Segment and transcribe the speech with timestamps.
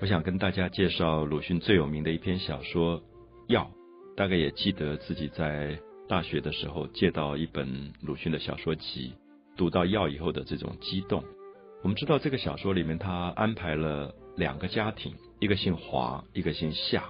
[0.00, 3.00] 我想跟大家介绍鲁迅最有名的一篇小说
[3.46, 3.70] 《药》，
[4.16, 9.12] 大概也记得自己在大学的时候借到一本鲁迅的小说集，
[9.56, 11.22] 读到《药》以后的这种激动。
[11.82, 17.04] 我们知道这个小说里面他安排了两个家庭，一个姓华，一个姓夏，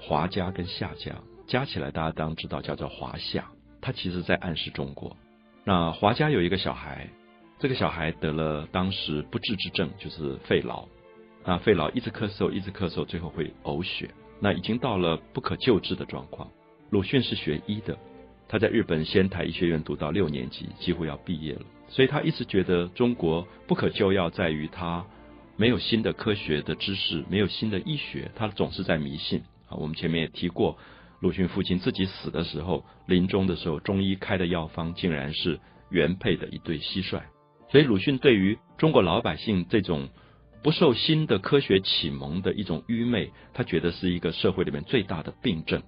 [0.00, 1.16] 华家跟夏家
[1.46, 3.48] 加起来大家当知道叫做华夏，
[3.80, 5.16] 他其实在暗示中国。
[5.64, 7.10] 那华家有一个小孩，
[7.58, 10.86] 这个小孩得了当时不治之症，就是肺痨。
[11.44, 14.10] 那肺痨一直咳嗽，一直咳嗽，最后会呕血。
[14.40, 16.48] 那已经到了不可救治的状况。
[16.90, 17.98] 鲁迅是学医的，
[18.46, 21.62] 他在日本仙台医学院读到六年级，几乎要毕业了。
[21.88, 25.04] 所以他一直觉得中国不可救药在于他
[25.56, 29.74] 没有新的科学的知识，没有新的医学，他总是在迷信啊。
[29.76, 30.78] 我们前面也提过，
[31.20, 35.58] 鲁迅父亲自己死的时候，临终的时候，中医开的药方竟然是
[35.90, 37.22] 原配的一对蟋蟀。
[37.72, 40.08] 所以鲁迅对于中国老百姓这种。
[40.62, 45.82] 不受新的科学启蒙的一种愚昧，他觉得是一个社会里面最大的病症。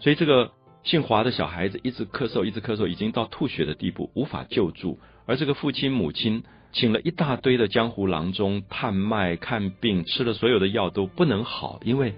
[0.00, 4.98] 所以这个姓华的小孩子一直咳嗽，一直咳嗽，已经到吐血的地步，无法救助。
[5.26, 12.14] 而这个父亲母亲请了一大堆的江湖郎中探脉看病，吃了所有的药都不能好，因为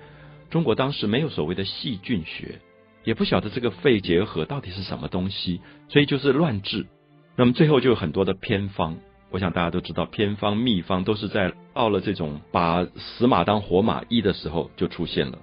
[0.51, 2.61] 中国当时没有所谓的细菌学，
[3.05, 6.87] 也不晓得这个肺结核到底是什么东西，所以就是乱治。
[7.37, 8.97] 那么最后就有很多的偏方。
[9.31, 15.39] 我想大家都知道，偏方秘方都是在到了这种把死马当活马医的时候就出现了。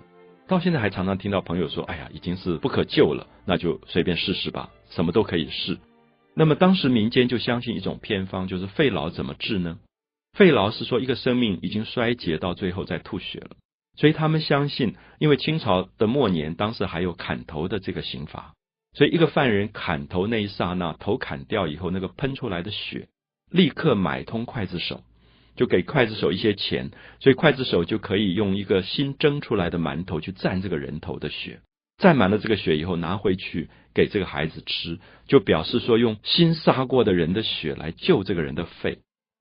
[0.47, 5.77] 到现在还常常听到朋友说：“哎呀，已经是不可救了，那就随便试试吧，什么都可以试。”
[6.35, 9.77] 那么当时民间就相信一种偏方，就是肺痨怎么治呢？
[10.33, 13.51] 肺痨是说一个生命已经衰竭到最后在吐血了，
[13.95, 18.53] 所以他们相信，因为清朝的末年，当时还有砍头的这个刑罚，
[18.93, 23.07] 所以一个犯人砍头那一刹那，头砍掉以后，那个喷出来的血。
[23.53, 25.03] 立刻买通刽子手，
[25.55, 31.61] 就给刽子手一些钱，所以刽子手就可以用一个新蒸出来的馒头去蘸这个人头的血，
[31.99, 38.97] 蘸满了这个血以后拿回去给这个孩子吃，就表示说用新杀过的人的血来救这个人的肺，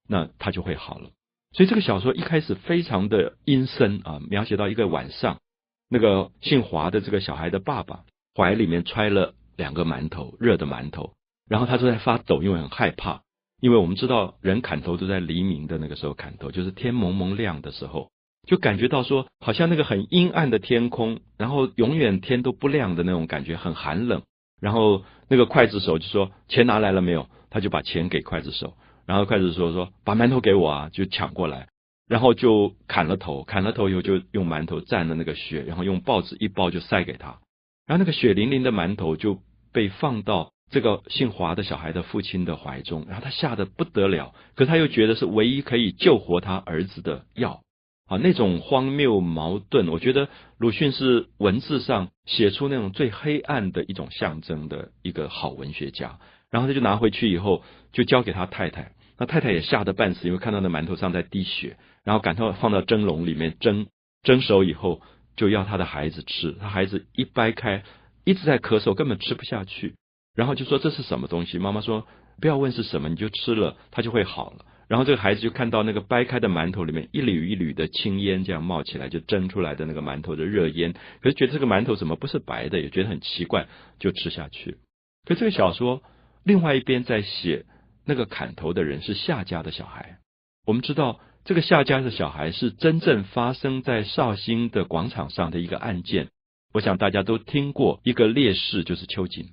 [0.07, 1.09] 那他就会好了。
[1.55, 5.41] 所以这个小说一开始非常的阴森啊，描写到一个晚上，
[5.89, 8.05] 那个姓华的这个小孩的爸爸
[8.37, 11.15] 怀里面揣了两个馒头，热的馒头，
[11.49, 13.23] 然后他就在发抖，因为很害怕。
[13.63, 18.11] 因为我们知道，人砍头都在黎明的那个时候砍头，就是天蒙蒙亮的时候，
[18.45, 24.23] 就感觉到说，好像那个很阴暗的天空，然后永远天都不亮的那种感觉，很寒冷。
[24.61, 28.75] 然后那个刽子手就说：“钱拿来了没有？”他就把钱给刽子手，
[29.07, 31.69] 然后刽子手说：“把馒头给我啊！”就抢过来，
[32.09, 37.39] 然后就砍了头，砍了头以后就用馒头蘸了那个血，然后用报纸一包就塞给他，
[37.87, 39.39] 然后那个血淋淋的馒头就
[39.73, 40.52] 被放到。
[40.73, 47.63] 这个姓华的小孩的父亲的怀中，然后他吓得不得了，可他又觉得是唯一可以救活他儿子的药
[48.09, 56.19] 啊，那种荒谬矛盾，我觉得鲁迅是文字上写出那种最黑暗的一种象征的一个好文学家。
[56.51, 57.63] 然后他就拿回去以后，
[57.93, 63.87] 就交给他太太，那太太也吓得半死，因为看到那馒头上在滴血，然后赶快放到蒸笼里面蒸，
[64.23, 65.03] 蒸熟以后
[65.37, 67.85] 就要他的孩子吃，他孩子一掰开，
[68.25, 69.95] 一直在咳嗽，根本吃不下去。
[70.35, 71.59] 然后就说这是什么东西？
[71.59, 72.07] 妈妈说
[72.41, 74.65] 不要问是什么，你就吃了，它就会好了。
[74.89, 84.79] 然后这个孩子就看到那个掰开的馒头里面一缕一缕的青烟这样冒起来，就蒸出来的那个馒头的热烟，可是觉得这个馒头怎么不是白的，也觉得很奇怪，就吃下去。
[85.27, 86.03] 可这个小说
[86.45, 87.65] 另外一边在写
[88.05, 90.19] 那个砍头的人是夏家的小孩。
[90.67, 96.29] 我们知道这个夏家的小孩是真正发生在绍兴的广场上的一个案件。
[96.75, 99.51] 我想大家都听过一个烈士，就是秋瑾。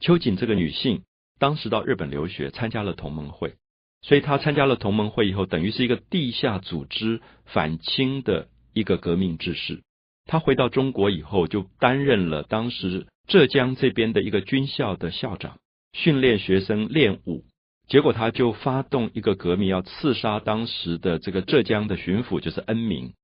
[0.00, 1.02] 秋瑾这个女性，
[1.38, 3.54] 当时到日本留学，参加了同盟会，
[4.02, 9.82] 所以她参加了同盟会以后，等于是一个地下组织反清的一个革命志士。
[10.24, 15.58] 她回到中国以后，就担任了当时浙江这边的一个军校的校长，
[15.92, 17.44] 训练学生练武。
[17.88, 23.14] 结果他就发动一个革命，要刺杀当时的这个浙江的巡抚，就是恩铭。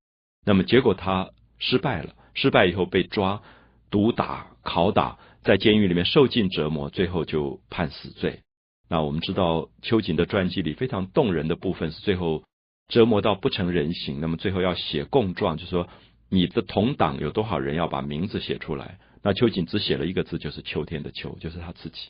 [0.45, 3.43] 那么结果他失败了，失败以后被抓，
[3.91, 5.19] 毒打、拷打。
[5.47, 8.41] 在监狱里面受尽折磨，最后就判死罪。
[8.89, 12.43] 那我们知道秋瑾的传记里非常动人的部分是最后
[12.89, 15.89] 折磨到不成人形，那么最后要写供状，就说
[16.29, 18.99] 你的同党有多少人要把名字写出来。
[19.23, 22.09] 那秋瑾只写了一个字，就是秋天的秋，就是他自己。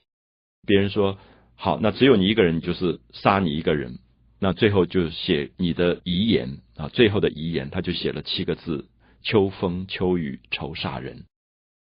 [0.67, 1.19] 别人说
[1.57, 3.99] 好，那只有你一个人，就是杀你一个人。
[4.41, 8.87] 那最后就写你的遗言啊，最后的遗言，他就写了七个字：
[9.23, 11.25] 秋风秋雨愁杀人。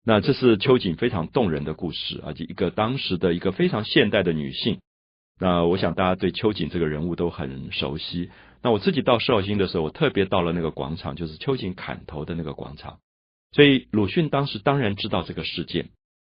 [0.08, 4.78] 那这是秋瑾非常动人的故事啊，就一个当时的一个非常现代的女性，
[5.40, 8.30] 那我想大家对秋瑾这个人物都很熟悉。
[8.62, 13.00] 那我自己到绍兴的时候，我特别到了那个广场，就是秋瑾砍头的那个广场。
[13.50, 15.88] 所以鲁迅当时当然知道这个事件，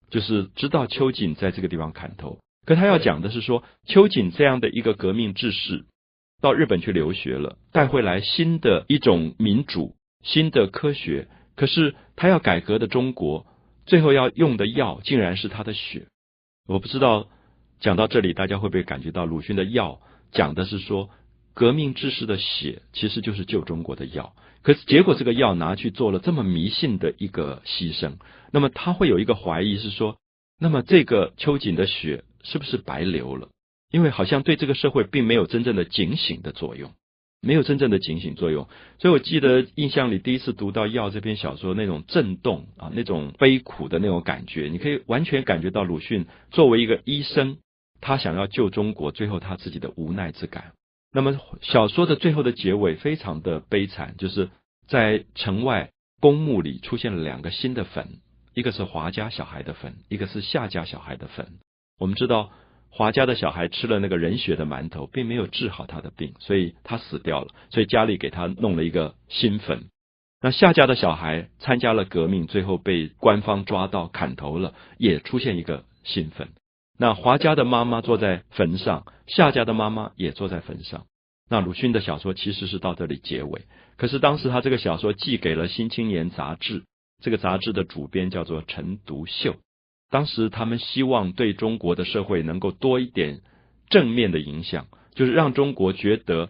[0.10, 2.40] 就是知道秋瑾在这个地方砍头。
[2.66, 5.86] 可他要讲的是说，秋瑾这样的一个革命志士，
[6.42, 11.30] 到日本去留学了，带回来新的一种民主、新的科学。
[11.56, 13.46] 可是他要改革的中国，
[13.92, 16.08] 最后要用的药，竟然是他的血。
[16.66, 17.28] 我不知道
[17.82, 20.00] 讲到这里，大家会不会感觉到鲁迅的药
[20.32, 21.10] 讲的是说，
[21.54, 24.34] 革命志士的血其实就是救中国的药。
[24.62, 28.14] 可是结果这个药拿去做了这么迷信的一个牺牲，
[28.54, 30.16] 那么他会有一个怀疑是说，
[30.58, 32.24] 那么这个秋瑾的血。
[32.44, 33.50] 是不是白流了？
[33.92, 36.92] 因为好像对这个社会并没有真正的警醒的作用，
[37.42, 38.68] 没有真正的警醒作用。
[39.00, 47.58] 所以我记得印象里第一次读到《药》这篇小说，那种震动啊，那种悲苦的那种感觉，你可以完全感觉到鲁迅作为一个医生，
[48.00, 50.74] 他想要救中国，最后他自己的无奈之感。
[51.12, 54.50] 那么小说的最后的结尾非常的悲惨，就是
[54.88, 55.92] 在城外
[56.22, 58.08] 公墓里出现了两个新的坟，
[58.54, 61.48] 一个是华家小孩的坟，一个是夏家小孩的坟。
[62.00, 62.52] 我们知道
[62.94, 67.48] 华家的小孩吃了那个人血的馒头，并没有治好他的病，所以他死掉了。
[67.70, 69.86] 所以家里给他弄了一个新坟。
[70.42, 76.50] 那夏家的小孩参加了革命，最后被官方抓到砍头了，也出现一个新坟。
[76.98, 81.06] 那华家的妈妈坐在坟上，夏家的妈妈也坐在坟上。
[81.50, 83.62] 那鲁迅的小说其实是到这里结尾。
[83.98, 86.84] 可是当时他这个小说寄给了《新青年》杂志，
[87.24, 89.56] 这个杂志的主编叫做陈独秀。
[90.12, 93.40] 当时他们希望对中国的社会能够多一点
[93.90, 96.50] 正面的影响，就是让中国觉得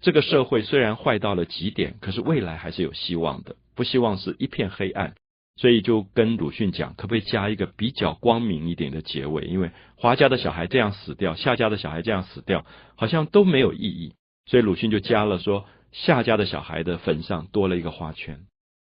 [0.00, 5.14] 这个社会虽然坏到了极点，可是未来还是有希望的，不希望是一片黑暗。
[5.56, 9.44] 所以就跟鲁迅讲，可不可以加一个比较光明一点的结尾？
[9.44, 12.64] 因为华家的小孩这样死掉，夏家的小孩这样死掉，
[12.96, 14.14] 好像都没有意义。
[14.46, 18.40] 所以鲁迅就加了说，夏家的小孩的坟上多了一个花圈。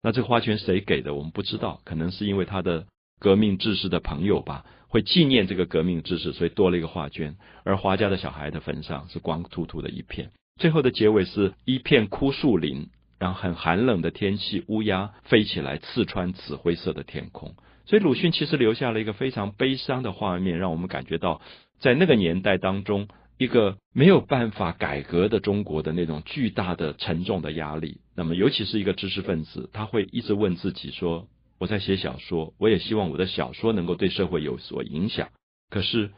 [0.02, 1.14] 那这个花圈谁给的？
[1.14, 2.86] 我们不知道，可能是因为他的。
[3.20, 7.36] 革命志士的朋友吧，会纪念这个革命志士，所以多了一个画卷。
[7.62, 10.30] 而华家的小孩的坟上是光秃秃的一片。
[10.58, 12.88] 最后的结尾是一片枯树林，
[13.18, 17.54] 然后很寒冷的天气，乌鸦飞起来刺穿紫灰色的天空。
[17.84, 21.42] 所以鲁迅其实留下了一个非常悲伤的画面，让我们感觉到
[21.78, 28.00] 在那个年代当中，一个没有办法改革的中国的那种巨大的沉重的压力。
[28.16, 31.28] 那么，尤其是一个知识分子，他会一直问自己说。
[31.60, 35.28] 我在写小说，我也希望我的小说能够对社会有所影响。
[35.68, 36.10] 可是，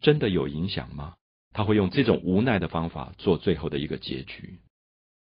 [0.00, 1.14] 真的有影响吗？
[1.52, 4.60] 他会用这种无奈的方法做最后的一个结局。